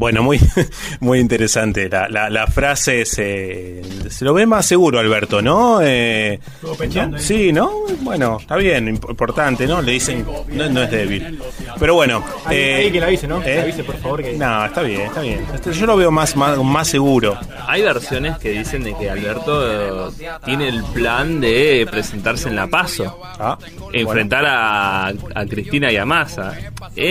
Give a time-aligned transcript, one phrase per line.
[0.00, 0.40] Bueno, muy,
[1.00, 1.86] muy interesante.
[1.90, 5.80] La, la, la frase se, se lo ve más seguro, Alberto, ¿no?
[5.82, 7.18] Eh, ¿no?
[7.18, 7.70] Sí, ¿no?
[8.00, 9.82] Bueno, está bien, imp- importante, ¿no?
[9.82, 11.38] Le dicen, no, no es débil.
[11.78, 12.24] Pero bueno.
[12.50, 13.42] Eh, ahí que la avise, ¿no?
[13.42, 13.56] Que ¿eh?
[13.56, 14.22] la avise, por favor.
[14.22, 14.32] Que...
[14.38, 15.44] No, está bien, está bien.
[15.54, 17.36] Este, Yo lo veo más, más, más seguro.
[17.68, 20.10] Hay versiones que dicen de que Alberto eh,
[20.46, 23.58] tiene el plan de presentarse en la PASO, Ah,
[23.92, 26.54] enfrentar a, a Cristina y a Massa.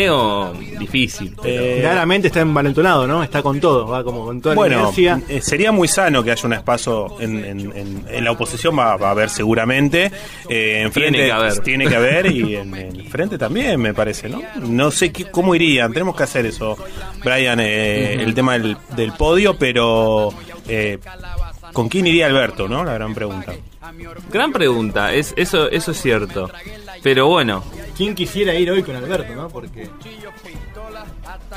[0.10, 1.36] Oh, difícil.
[1.40, 2.42] pero- Eh, Claramente está
[2.84, 3.24] ¿no?
[3.24, 5.22] Está con todo, va como con toda la Bueno, inercia.
[5.28, 8.98] eh, sería muy sano que haya un espacio en, en- en- en la oposición, va,
[8.98, 10.12] va a haber seguramente.
[10.50, 11.60] Eh, en Tiene frente- que haber.
[11.60, 14.42] Tiene que haber y en, en frente también, me parece, ¿no?
[14.62, 16.78] No sé qué- cómo irían, tenemos que hacer eso,
[17.24, 20.34] Brian, eh, el tema del, del podio, pero
[20.68, 21.00] eh,
[21.74, 22.84] ¿con quién iría Alberto, no?
[22.84, 23.54] La gran pregunta.
[24.32, 26.50] Gran pregunta, es, eso, eso es cierto.
[27.02, 27.64] Pero bueno,
[28.00, 29.50] ¿Quién quisiera ir hoy con Alberto, no?
[29.50, 29.90] Porque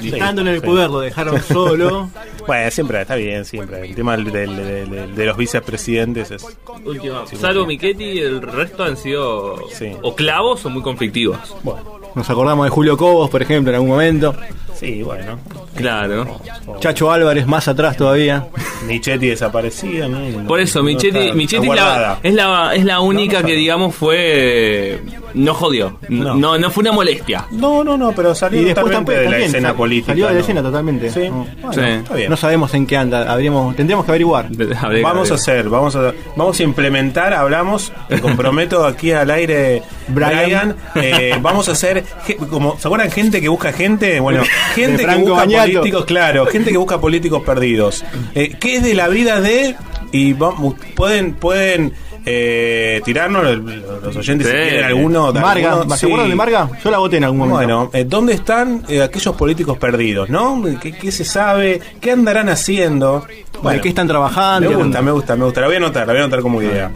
[0.01, 0.67] Sí, estando en el sí.
[0.67, 2.11] poder lo dejaron solo.
[2.49, 3.87] Bueno, siempre está bien, siempre.
[3.89, 6.45] El tema del- del- del- del- de los vicepresidentes es...
[6.85, 9.93] última, salvo Michetti, el resto han sido Sí.
[10.03, 11.39] o clavos o muy conflictivos.
[11.63, 14.35] Bueno, Nos acordamos de Julio Cobos, por ejemplo, en algún momento.
[14.75, 15.39] sí, bueno.
[15.77, 16.41] Claro.
[16.81, 18.49] Chacho Álvarez más atrás todavía.
[18.87, 20.45] Michetti desaparecida, ¿no?
[20.49, 25.01] Por eso, No Michetti, es, la, es, la, es la única no que, digamos, fue.
[25.35, 25.99] No jodió.
[26.09, 26.35] No.
[26.35, 27.47] No, no, fue una molestia.
[27.51, 30.07] No, no, no, pero salió Y después de la también escena sal- política.
[30.13, 30.41] salió de la ¿no?
[30.41, 31.11] escena totalmente.
[31.11, 31.81] Sí, bueno, Sí.
[31.81, 32.31] está bien.
[32.31, 33.33] No sabemos en qué anda.
[33.33, 34.49] Habríamos, tendríamos que averiguar.
[34.81, 39.83] Habría- Vamos a hacer, vamos a, vamos a implementar, hablamos, te comprometo aquí al aire,
[40.09, 40.33] Brian.
[40.45, 42.05] Brian, eh, vamos a hacer,
[42.51, 44.21] como, ¿se acuerdan gente que busca gente?
[44.21, 44.43] Bueno,
[44.75, 48.05] gente que busca políticos, claro, gente que busca políticos perdidos.
[48.35, 49.77] Eh, ¿Qué es de la vida de,
[50.13, 51.93] y vamos, pueden, pueden
[52.25, 54.59] eh, tirarnos el- los oyentes si Sí.
[54.69, 55.33] tienen alguno?
[55.33, 55.97] de Marga, alguno?
[55.97, 56.13] ¿se Sí.
[56.29, 56.69] de Marga?
[56.83, 57.57] Yo la voté en algún momento.
[57.57, 60.63] Bueno, eh, ¿dónde están eh, aquellos políticos perdidos, no?
[60.81, 61.81] ¿Qué, qué se sabe?
[62.01, 63.27] ¿Qué andarán haciendo?
[63.63, 64.69] ¿De qué están trabajando?
[64.71, 65.61] Me ¿Qué gusta, me gusta, me gusta.
[65.61, 66.91] La voy a anotar, la voy a anotar como idea.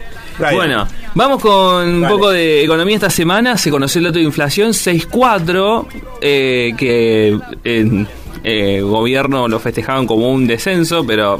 [0.53, 0.85] Bueno,
[1.15, 3.57] vamos con un poco de economía esta semana.
[3.57, 5.87] Se conoció el dato de inflación 6.4,
[6.21, 8.07] eh, que en
[8.43, 11.39] eh, gobierno lo festejaban como un descenso, pero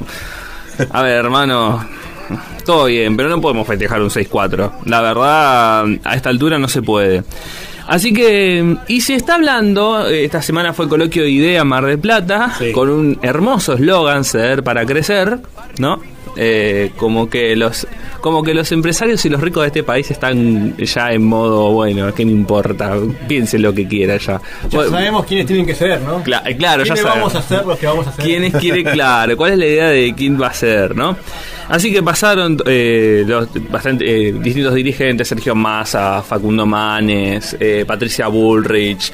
[0.91, 1.85] a ver, hermano,
[2.67, 4.72] todo bien, pero no podemos festejar un 6.4.
[4.85, 7.23] La verdad, a esta altura no se puede.
[7.88, 11.85] Así que, y se está hablando, eh, esta semana fue el coloquio de idea Mar
[11.85, 12.72] del Plata, Sí.
[12.73, 15.39] con un hermoso eslogan, ceder para crecer,
[15.79, 16.00] ¿no?
[16.39, 17.88] Eh, como que los
[18.22, 22.13] como que los empresarios y los ricos de este país están ya en modo, bueno,
[22.13, 22.94] ¿qué me importa?
[23.27, 24.41] Piensen lo que quiera ya.
[24.69, 26.22] Ya Bueno, sabemos quiénes tienen que ser, ¿no?
[26.23, 27.33] cla- claro, ya ¿Quiénes sabemos.
[27.33, 28.25] vamos a ser los que vamos a ser?
[28.25, 29.38] ¿Quiénes quiere, claro?
[29.38, 31.16] ¿Cuál es la idea de quién va a ser, no?
[31.69, 38.28] Así que pasaron eh, los bastante, eh, distintos dirigentes, Sergio Massa, Facundo Manes, eh, Patricia
[38.28, 39.11] Bullrich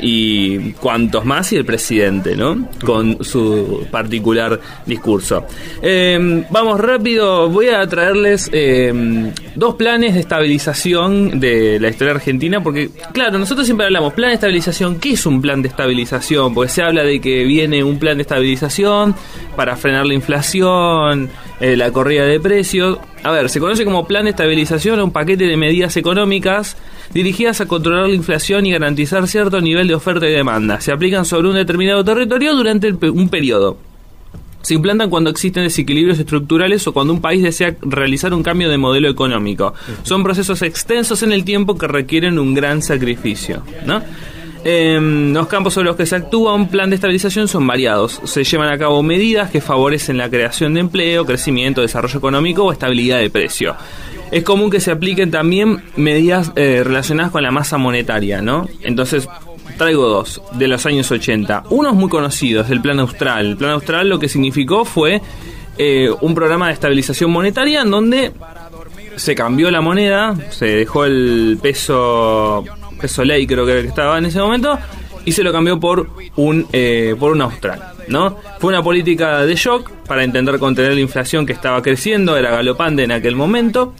[0.00, 2.68] y cuantos más y el presidente, ¿no?
[2.84, 5.46] Con su particular discurso.
[5.82, 12.62] Eh, vamos rápido, voy a traerles eh, dos planes de estabilización de la historia argentina,
[12.62, 16.54] porque claro, nosotros siempre hablamos, plan de estabilización, ¿qué es un plan de estabilización?
[16.54, 19.14] Porque se habla de que viene un plan de estabilización
[19.56, 21.30] para frenar la inflación,
[21.60, 22.98] eh, la corrida de precios.
[23.22, 26.76] A ver, se conoce como plan de estabilización un paquete de medidas económicas
[27.12, 30.80] dirigidas a controlar la inflación y garantizar cierto nivel de oferta y demanda.
[30.80, 33.78] Se aplican sobre un determinado territorio durante un periodo.
[34.62, 38.78] Se implantan cuando existen desequilibrios estructurales o cuando un país desea realizar un cambio de
[38.78, 39.74] modelo económico.
[40.04, 43.62] Son procesos extensos en el tiempo que requieren un gran sacrificio.
[43.84, 44.02] ¿no?
[44.64, 48.22] Em, los campos sobre los que se actúa un plan de estabilización son variados.
[48.24, 52.72] Se llevan a cabo medidas que favorecen la creación de empleo, crecimiento, desarrollo económico o
[52.72, 53.76] estabilidad de precio.
[54.34, 58.68] Es común que se apliquen también medidas eh, relacionadas con la masa monetaria, ¿no?
[58.82, 59.28] Entonces,
[59.78, 61.66] traigo dos de los años 80.
[61.70, 63.46] Uno es muy conocido, es el Plan Austral.
[63.46, 65.22] El Plan Austral lo que significó fue
[65.78, 68.32] eh, un programa de estabilización monetaria en donde
[69.14, 72.64] se cambió la moneda, se dejó el peso
[73.00, 74.76] peso ley creo que estaba en ese momento
[75.24, 78.36] y se lo cambió por un eh, por un austral, ¿no?
[78.58, 83.04] Fue una política de shock para intentar contener la inflación que estaba creciendo, era galopante
[83.04, 83.94] en aquel momento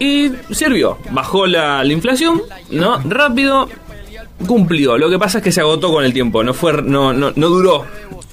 [0.00, 2.98] y sirvió, bajó la, la inflación, ¿no?
[3.04, 3.68] Rápido
[4.46, 4.98] cumplió.
[4.98, 7.48] Lo que pasa es que se agotó con el tiempo, no fue no no, no
[7.48, 7.84] duró.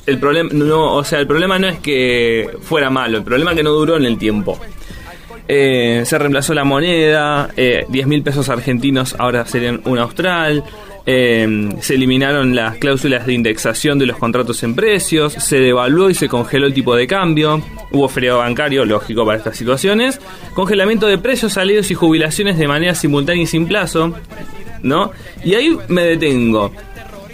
[0.06, 3.58] El problema no, o sea, el problema no es que fuera malo, el problema es
[3.58, 4.58] que no duró en el tiempo.
[5.50, 10.64] Eh, se reemplazó la moneda, eh, 10 mil pesos argentinos ahora serían un austral.
[11.10, 16.14] Eh, se eliminaron las cláusulas de indexación de los contratos en precios, se devaluó y
[16.14, 17.62] se congeló el tipo de cambio,
[17.92, 20.20] hubo feriado bancario, lógico para estas situaciones,
[20.54, 24.16] congelamiento de precios, salidos y jubilaciones de manera simultánea y sin plazo,
[24.84, 25.12] ¿no?
[25.46, 26.74] Y ahí me detengo.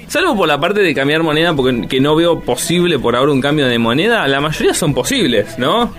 [0.07, 3.41] Salvo por la parte de cambiar moneda, porque que no veo posible por ahora un
[3.41, 5.91] cambio de moneda, la mayoría son posibles, ¿no?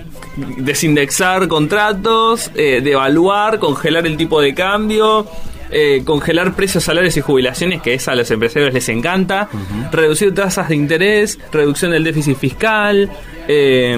[0.59, 5.26] Desindexar contratos, eh, devaluar, congelar el tipo de cambio,
[5.75, 9.49] eh, congelar precios, salarios y jubilaciones, que eso a los empresarios les encanta,
[9.93, 13.11] reducir tasas de interés, reducción del déficit fiscal,
[13.49, 13.97] eh,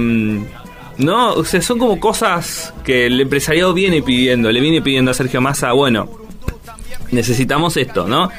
[0.98, 1.32] ¿no?
[1.34, 5.40] O sea, son como cosas que el empresariado viene pidiendo, le viene pidiendo a Sergio
[5.42, 6.08] Massa, bueno,
[7.10, 8.30] necesitamos esto, ¿no?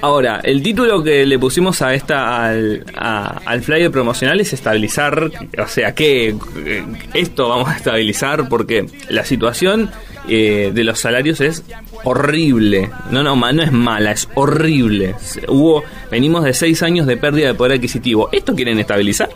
[0.00, 5.24] Ahora, el título que le pusimos a esta al, a- al flyer promocional es estabilizar,
[5.58, 6.28] o sea, que
[6.64, 6.84] eh,
[7.14, 9.90] esto vamos a estabilizar porque la situación
[10.28, 11.62] eh, de los salarios es
[12.04, 12.90] horrible.
[13.10, 15.14] No, no, no es mala, es horrible.
[15.48, 18.28] Hubo, venimos de seis años de pérdida de poder adquisitivo.
[18.32, 19.30] ¿Esto quieren estabilizar?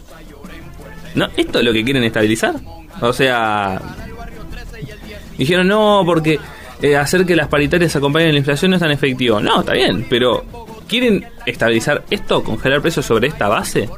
[1.14, 1.28] ¿No?
[1.36, 2.54] ¿Esto es lo que quieren estabilizar?
[3.00, 3.80] O sea,
[5.38, 6.38] Dijeron, no, porque
[6.82, 9.40] eh, hacer que las paritarias acompañen la inflación no es tan efectivo.
[9.40, 10.44] No, está bien, pero
[10.88, 13.88] ¿quieren estabilizar esto, congelar precios sobre esta base?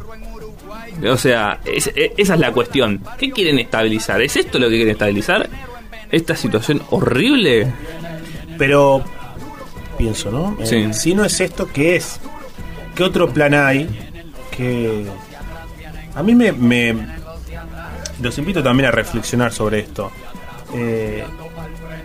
[1.11, 3.01] O sea, es- e- esa es la cuestión.
[3.19, 4.23] ¿Qué quieren estabilizar?
[4.23, 5.49] ¿Es esto lo que quieren estabilizar?
[6.15, 7.73] ¿Esta situación horrible?
[8.57, 9.03] Pero
[9.99, 10.57] pienso, ¿no?
[10.61, 10.93] Eh.
[10.95, 12.21] Si no es esto, ¿qué es?
[12.95, 13.89] ¿Qué otro plan hay?
[14.57, 15.05] Que
[16.15, 16.97] a mí me, me-
[18.23, 20.11] los invito también a reflexionar sobre esto.
[20.75, 21.25] Eh,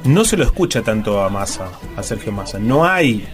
[0.06, 2.58] no se lo escucha tanto a Massa, a Sergio Massa.
[2.58, 3.28] No hay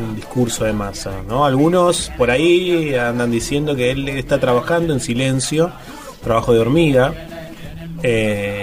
[0.00, 1.44] un discurso de Massa, ¿no?
[1.44, 5.70] Algunos por ahí andan diciendo que él está trabajando en silencio,
[6.24, 7.14] trabajo de hormiga.
[8.02, 8.61] Eh,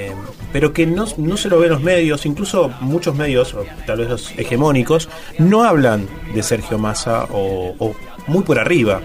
[0.51, 3.55] pero que no, no se lo ven los medios, incluso muchos medios,
[3.85, 7.93] tal vez los hegemónicos, no hablan de Sergio Massa o,
[8.27, 9.01] muy por arriba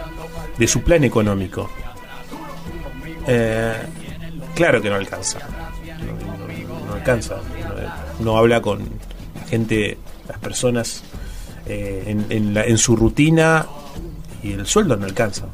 [0.59, 1.69] de su plan económico.
[3.27, 3.75] Eh,
[4.55, 5.39] claro que no alcanza,
[6.89, 7.37] no, alcanza.
[8.21, 8.81] No, habla con
[9.49, 9.99] gente,
[10.29, 11.03] las personas
[11.67, 13.67] eh, en, en la- en su rutina
[14.43, 15.47] y el sueldo no alcanza.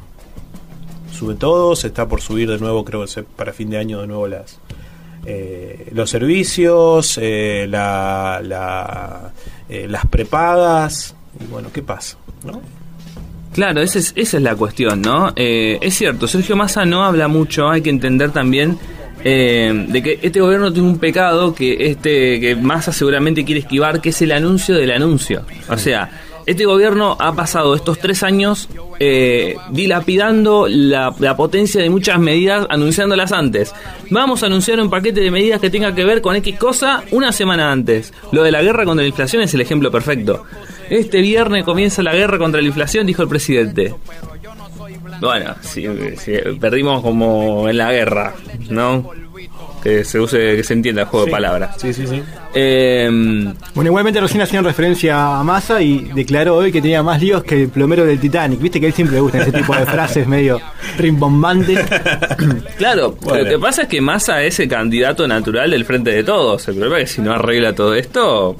[1.11, 4.07] Sube todo, se está por subir de nuevo, creo que para fin de año de
[4.07, 4.57] nuevo las
[5.25, 9.31] eh, los servicios, eh, la, la,
[9.69, 11.15] eh, las prepagas.
[11.39, 12.17] Y bueno, ¿qué pasa?
[12.45, 12.61] ¿no?
[13.53, 15.33] Claro, esa es, esa es la cuestión, ¿no?
[15.35, 18.79] Eh, es cierto, Sergio Massa no habla mucho, hay que entender también
[19.25, 24.01] eh, de que este gobierno tiene un pecado que este que Massa seguramente quiere esquivar,
[24.01, 25.45] que es el anuncio del anuncio.
[25.69, 26.09] O sea,
[26.45, 28.67] este gobierno ha pasado estos tres años
[28.99, 33.73] eh, dilapidando la, la potencia de muchas medidas, anunciándolas antes.
[34.09, 37.31] Vamos a anunciar un paquete de medidas que tenga que ver con X cosa una
[37.31, 38.13] semana antes.
[38.31, 40.43] Lo de la guerra contra la inflación es el ejemplo perfecto.
[40.89, 43.95] Este viernes comienza la guerra contra la inflación, dijo el presidente.
[45.21, 45.87] Bueno, sí,
[46.59, 48.33] perdimos como en la guerra,
[48.69, 49.11] ¿no?
[49.83, 51.75] Que se use, que se entienda el juego de palabras.
[51.77, 52.21] Sí, sí, sí.
[52.53, 53.09] Eh,
[53.73, 57.63] Bueno, igualmente recién hacían referencia a Massa y declaró hoy que tenía más líos que
[57.63, 58.59] el plomero del Titanic.
[58.59, 60.59] Viste que a él siempre le gustan ese tipo de frases medio
[60.97, 61.79] rimbombantes.
[62.77, 63.43] claro, Bueno.
[63.43, 66.67] lo que pasa es que Massa es el candidato natural del frente de todos.
[66.67, 68.57] El problema es que si no arregla todo esto,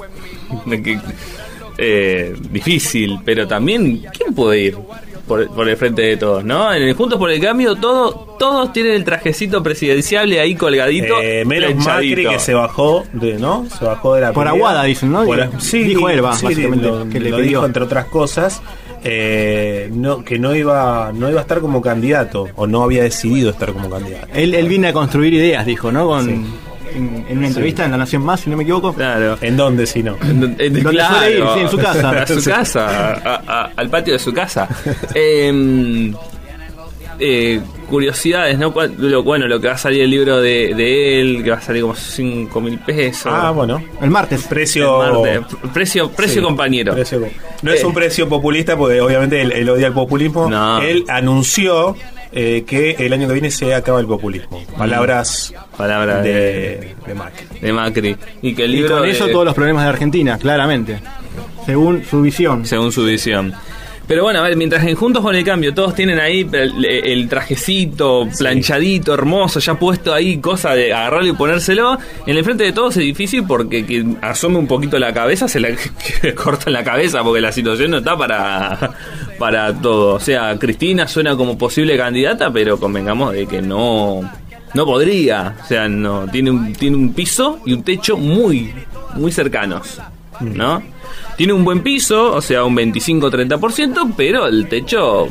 [1.77, 3.19] eh, difícil.
[3.25, 4.77] Pero también, ¿quién puede ir
[5.31, 6.43] por, por el frente de todos?
[6.43, 6.73] ¿No?
[6.73, 11.21] En el Juntos por el Cambio, todo, todos tienen el trajecito presidenciable ahí colgadito.
[11.21, 13.65] Eh, menos Macri que se bajó de, ¿no?
[13.77, 14.57] Se bajó de la Por pelea.
[14.57, 15.23] Aguada, dicen, ¿no?
[15.23, 17.49] Por- sí, Dijo él, va, sí, básicamente, lo, que le lo pidió.
[17.49, 18.61] dijo entre otras cosas.
[19.03, 23.49] eh, no, que no iba no iba a estar como candidato o no había decidido
[23.49, 24.27] estar como candidato.
[24.33, 26.05] Él, él viene a construir ideas, dijo, ¿no?
[26.07, 28.93] Con, en, en una entrevista en La Nación Más, si no me equivoco.
[28.93, 29.37] Claro.
[29.41, 30.17] ¿En dónde si no?
[30.21, 32.09] En- en- Donde suele ir, sí, en su casa.
[32.21, 34.67] A su casa, a- a- al patio de su casa.
[35.15, 36.11] Eh,
[37.23, 38.73] eh, curiosidades, ¿no?
[38.97, 41.61] Lo, bueno, lo que va a salir el libro de, de él, que va a
[41.61, 43.31] salir como 5 mil pesos.
[43.35, 43.81] Ah, bueno.
[44.01, 44.43] El martes.
[44.47, 45.57] Precio El martes.
[45.73, 46.93] Precio, precio Sí, compañero.
[46.93, 47.21] precio-
[47.61, 47.85] no es Eh.
[47.85, 50.49] un precio populista porque obviamente él, él odia el populismo.
[50.49, 50.81] No.
[50.81, 51.95] Él anunció
[52.31, 54.63] eh, que el año que viene se acaba el populismo.
[54.77, 57.59] Palabras Palabra de, de, de Macri.
[57.59, 58.17] de Macri.
[58.41, 58.95] Y que el Y libro.
[58.97, 60.99] con de- eso todos los problemas de Argentina, claramente.
[61.65, 62.65] Según su visión.
[62.65, 63.53] según su visión.
[64.07, 67.29] Pero bueno, a ver, mientras en Juntos con el Cambio todos tienen ahí el, el
[67.29, 72.73] trajecito planchadito, hermoso, ya puesto ahí, cosa de agarrarlo y ponérselo, en el frente de
[72.73, 75.77] todos es difícil porque que asome un poquito la cabeza, se le
[76.35, 78.95] corta la cabeza porque la situación no está para,
[79.39, 80.15] para todo.
[80.15, 84.21] O sea, Cristina suena como posible candidata, pero convengamos de que no,
[84.73, 85.55] no podría.
[85.63, 88.73] O sea, no tiene un, tiene un piso y un techo muy,
[89.15, 89.99] muy cercanos.
[90.39, 90.81] ¿No?
[91.37, 95.27] Tiene un buen piso, o sea, un 25-30%, pero el techo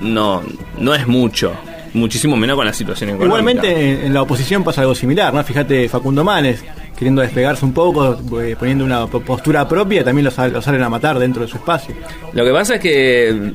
[0.00, 0.42] no,
[0.78, 1.52] no es mucho.
[1.94, 3.38] Muchísimo menos con la situación económica.
[3.40, 5.42] Igualmente en, la oposición pasa algo similar, ¿no?
[5.42, 6.62] Fíjate Facundo Manes,
[6.94, 11.42] queriendo despegarse un poco, eh, poniendo una postura propia, también los, salen a matar dentro
[11.42, 11.94] de su espacio.
[12.34, 13.54] Lo que pasa es que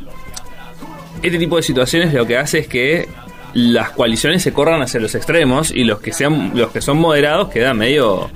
[1.21, 3.07] este tipo de situaciones lo que hace es que
[3.53, 7.49] las coaliciones se corran hacia los extremos y los que sean los que son moderados
[7.49, 8.29] quedan medio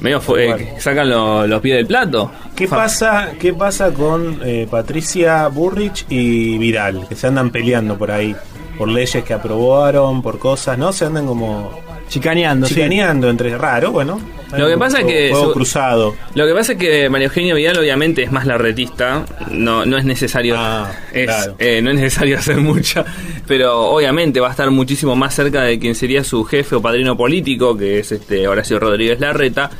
[0.00, 2.30] medio eh, sacan los pies del plato.
[2.54, 7.06] ¿Qué pasa, qué pasa con eh, Patricia Burrich y Vidal?
[7.08, 8.34] Que se andan peleando por ahí,
[8.78, 10.92] por leyes que aprobaron, por cosas, ¿no?
[10.92, 14.20] Se andan como chicaneando, chicaneando entre raro, bueno.
[14.56, 16.14] Lo que pasa es que cruzado.
[16.34, 19.98] Lo que pasa es que María Eugenia Vidal obviamente es más la retista, no no
[19.98, 23.04] es necesario ah, eh, no es necesario hacer mucha,
[23.46, 27.16] pero obviamente va a estar muchísimo más cerca de quien sería su jefe o padrino
[27.16, 29.70] político, que es este Horacio Rodríguez Larreta.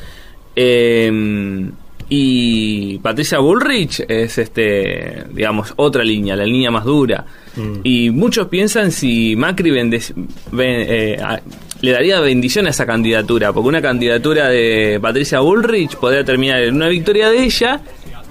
[0.55, 1.71] Eh,
[2.09, 7.25] y Patricia Bullrich es este digamos otra línea la línea más dura
[7.57, 7.81] mm.
[7.83, 9.73] y muchos piensan si Macri
[10.59, 11.19] eh,
[11.81, 16.75] le daría bendición a esa candidatura porque una candidatura de Patricia Bullrich podría terminar en
[16.75, 17.81] una victoria de ella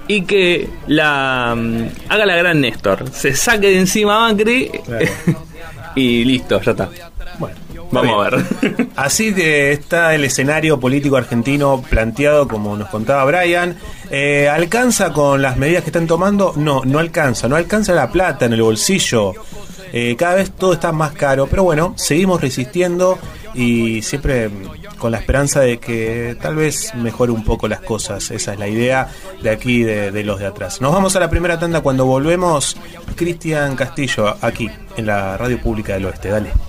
[0.08, 4.70] y que la mm, haga la gran Néstor se saque de encima a Macri
[5.94, 6.90] y listo ya está
[7.38, 8.88] bueno Vamos a ver.
[8.96, 13.76] Así de está el escenario político argentino planteado, como nos contaba Brian.
[14.10, 16.52] Eh, ¿Alcanza con las medidas que están tomando?
[16.56, 17.48] No, no alcanza.
[17.48, 19.34] No alcanza la plata en el bolsillo.
[19.98, 21.46] Eh, cada vez todo está más caro.
[21.46, 23.18] Pero bueno, seguimos resistiendo
[23.54, 24.50] y siempre
[24.98, 28.30] con la esperanza de que tal vez mejore un poco las cosas.
[28.30, 29.08] Esa es la idea
[29.42, 30.82] de aquí, de, de los de atrás.
[30.82, 32.76] Nos vamos a la primera tanda cuando volvemos.
[33.14, 36.28] Cristian Castillo, aquí, en la Radio Pública del Oeste.
[36.28, 36.65] Dale.